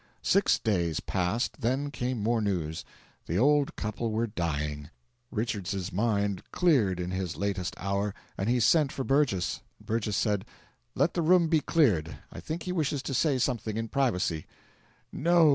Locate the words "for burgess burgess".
8.91-10.17